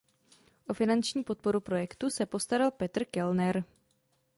[0.67, 3.63] O finanční podporu projektu se postaral Petr Kellner.